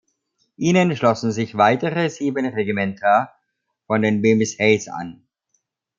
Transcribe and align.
Ihnen 0.57 0.95
schlossen 0.97 1.31
sich 1.31 1.57
weitere 1.59 2.09
sieben 2.09 2.47
Regimenter 2.47 3.29
von 3.85 4.01
den 4.01 4.23
Bemis 4.23 4.57
Heights 4.57 4.87
an. 4.87 5.27